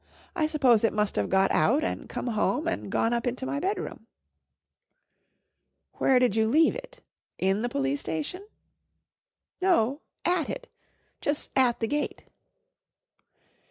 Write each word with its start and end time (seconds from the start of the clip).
I 0.35 0.47
s'pose 0.47 0.83
it 0.83 0.93
must 0.93 1.15
of 1.19 1.29
got 1.29 1.51
out 1.51 1.83
an' 1.83 2.07
come 2.07 2.25
home 2.25 2.67
an' 2.67 2.89
gone 2.89 3.13
up 3.13 3.27
into 3.27 3.45
my 3.45 3.59
bedroom." 3.59 4.07
"Where 5.99 6.17
did 6.17 6.35
you 6.35 6.47
leave 6.47 6.73
it? 6.73 7.01
In 7.37 7.61
the 7.61 7.69
Police 7.69 7.99
Station?" 7.99 8.47
"No 9.61 10.01
at 10.25 10.49
it 10.49 10.67
jus' 11.21 11.49
at 11.55 11.79
the 11.81 11.87
gate." 11.87 12.23